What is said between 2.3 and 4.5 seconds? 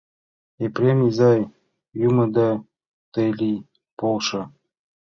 да тый лий, полшо.